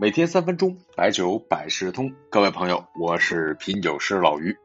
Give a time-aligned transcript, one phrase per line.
[0.00, 2.14] 每天三分钟，白酒百事通。
[2.30, 4.56] 各位朋友，我是品酒师老于。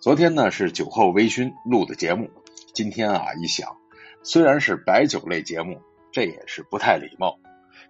[0.00, 2.30] 昨天呢是酒后微醺录的节目，
[2.72, 3.76] 今天啊一想，
[4.22, 7.38] 虽然是白酒类节目，这也是不太礼貌。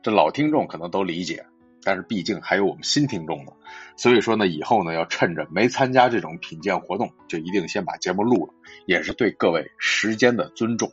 [0.03, 1.47] 这老听众可能都理解，
[1.85, 3.53] 但是毕竟还有我们新听众呢，
[3.97, 8.55] 所以说呢，以后呢要趁着没参加这种品鉴活动，就一定先把节目录了，
[8.85, 10.91] 也是对各位时间的尊重。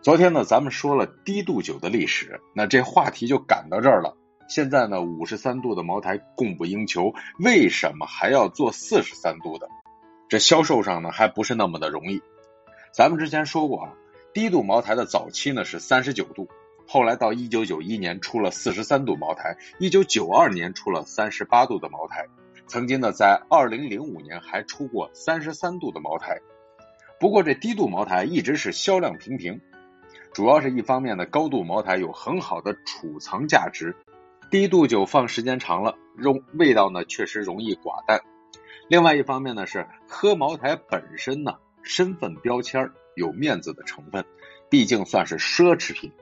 [0.00, 4.16] 昨天呢，咱们说了低度酒的历史，那这话题就赶到这儿了。
[4.48, 9.68] 现在呢，五十三度的茅台供不应求，为什么还要做四十三度的？
[10.26, 12.22] 这销售上呢，还不是那么的容易。
[12.90, 13.92] 咱们之前说过啊，
[14.32, 16.48] 低度茅台的早期呢是三十九度，
[16.86, 22.26] 后来到一九九一年出了四十三度茅台，一九九二年出了三十八度的茅台，
[22.66, 26.40] 曾经呢在二零零五年还出过三十三度的茅台。
[27.20, 29.60] 不过这低度茅台一直是销量平平，
[30.32, 33.94] 主要是一方面呢，高度茅台有很好的储藏价值。
[34.50, 38.22] 低度酒放时间长了，容味道呢确实容易寡淡。
[38.88, 44.24] 另外一方面呢是喝茅台本身呢身份标签有面子的成分，
[44.70, 46.12] 毕竟算是奢侈品。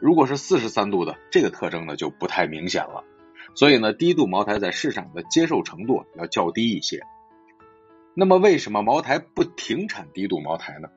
[0.00, 3.02] 如果是四十三度的，这个特征呢就不太明显了。
[3.54, 7.00] 所以呢，低度茅台在市场的接受程度要较低一些。
[8.14, 10.88] 那么为什么茅台不停产低度茅台呢？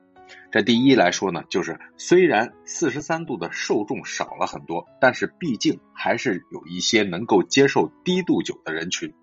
[0.51, 9.13] 这第一来说呢，就是虽然四十三度的受众少了很多，但是毕竟还是有一些能够接受低度酒的人群。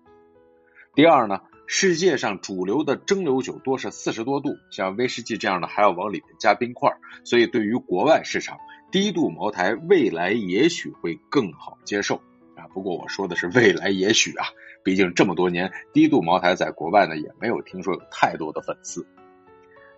[0.95, 6.89] 第二呢，世界上主流的蒸馏酒多是四十多度，像威士忌这样的还要往里面加冰块，
[7.25, 8.57] 所以对于国外市场，
[8.89, 12.21] 低度茅台未来也许会更好接受
[12.55, 12.71] 啊。
[12.73, 14.45] 不过我说的是未来也许啊，
[14.81, 19.05] 毕竟这么多年低度茅台在国外呢也没有听说有太多的粉丝。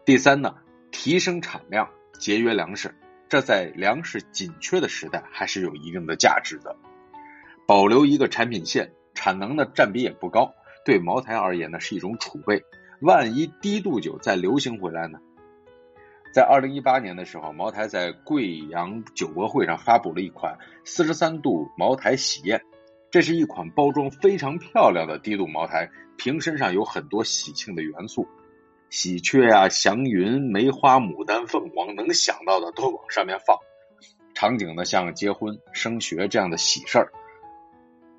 [0.06, 0.56] 第三呢。
[0.92, 2.94] 提升产量，节约粮食，
[3.28, 6.76] 这在粮食紧缺的时代还是有一定的价值的。
[7.68, 12.64] 保留一个产品线，产能的占比也不高，对茅台而言呢是一种储备。
[13.02, 15.20] 万一低度酒再流行回来呢？
[16.34, 22.62] 在二零一八年的时候，茅台在贵阳酒博会上发布了一款四十三度茅台喜宴，
[23.10, 28.28] 这是一款包装非常漂亮的低度茅台，瓶身上有很多喜庆的元素。
[28.90, 33.58] 喜鹊呀，祥云、梅花、牡丹、凤凰，能想到的都往上面放。
[34.34, 37.12] 场景呢，像结婚、升学这样的喜事儿。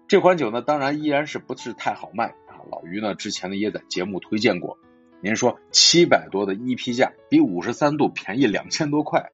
[0.06, 2.62] 这款酒呢，当然依然是不是太好卖啊。
[2.70, 4.78] 老于呢，之前呢也在节目推荐过。
[5.20, 9.32] 您说七百多的一批价，比五十三度便宜两千多块。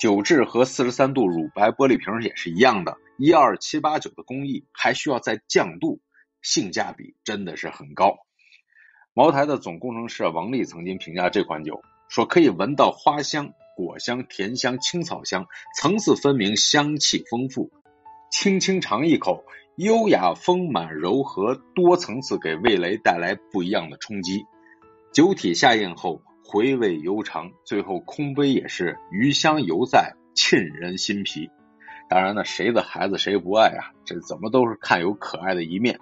[0.00, 6.00] 酒质和四十三度乳白玻璃瓶也是一样的，一二七八九的工艺还需要再降度，
[6.42, 8.18] 性价比真的是很高。
[9.14, 17.70] 茅台的总工程师王丽曾经评价这款酒，说可以闻到花香、果香、甜香、青草香，层次分明，香气丰富。
[18.30, 19.44] 轻轻尝一口，
[19.76, 24.46] 优雅丰满、柔和，多层次，给味蕾带来不一样的冲击。
[25.12, 31.50] 酒体下咽后，回味悠长，最后空杯也是余香犹在，沁人心脾。
[32.08, 33.92] 当然呢，谁的孩子谁不爱啊？
[34.06, 36.00] 这怎么都是看有可爱的一面。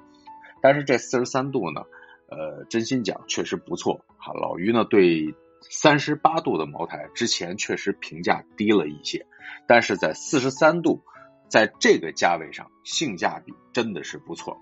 [0.63, 1.83] 但是这四十三度呢？
[2.31, 4.05] 呃，真心讲，确实不错。
[4.17, 9.27] 哈，老于呢对三十八度的茅台之前确实评价低了一些，
[9.67, 11.03] 但是在四十三度，
[11.49, 14.57] 在这个价位上，性价比真的是不错。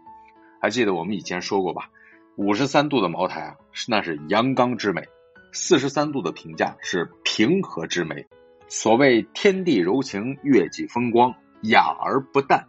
[0.61, 1.91] 还记得我们以前说过吧？
[2.37, 3.57] 五十三度的茅台啊，
[3.87, 5.03] 那是阳刚之美；
[5.53, 8.27] 四十三度的评价是平和之美。
[8.69, 12.67] 所谓天地柔情，月季风光，雅而不淡。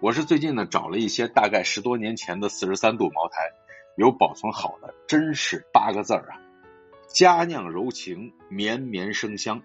[0.00, 3.50] 我是最近呢找了一些大概十多年前的四十三度茅台。
[3.96, 6.40] 有保存好的，真是八个字啊！
[7.08, 9.62] 佳酿柔情，绵绵生香。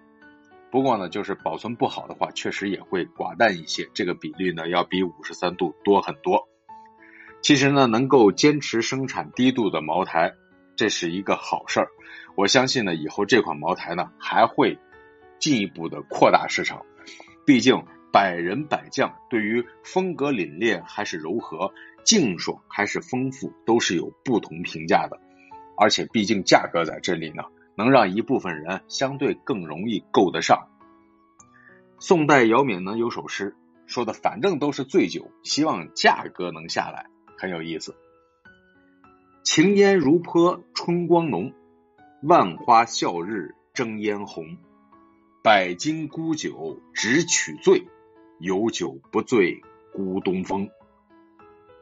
[0.71, 3.89] 不过呢，就是保存不好的话，确实也会寡淡一些。
[3.93, 6.47] 这个比例呢，要比五十三度多很多。
[7.41, 10.33] 其实呢，能够坚持生产低度的茅台，
[10.75, 11.87] 这是一个好事儿。
[12.35, 14.77] 我相信呢，以后这款茅台呢，还会
[15.39, 16.85] 进一步的扩大市场。
[17.47, 21.71] 毕竟百人百将，对于风格凛冽还是柔和。
[22.05, 25.19] 净爽还是丰富，都是有不同评价的。
[25.77, 27.43] 而且毕竟价格在这里呢，
[27.75, 30.69] 能让一部分人相对更容易够得上。
[31.99, 37.07] 宋代姚敏呢有首诗说的，反正都是醉酒，希望价格能下来，
[37.37, 37.95] 很有意思。
[39.43, 41.53] 晴烟如泼春光浓，
[42.23, 44.57] 万花笑日争嫣红。
[45.43, 47.87] 百金沽酒只取醉，
[48.39, 49.61] 有酒不醉
[49.93, 50.69] 孤东风。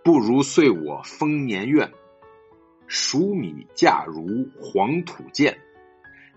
[0.03, 1.91] 不如遂我丰年愿，
[2.87, 5.59] 黍米价如黄土贱。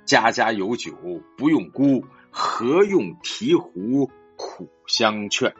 [0.04, 0.92] 家家有酒
[1.36, 5.54] 不用沽，何用提壶苦相劝？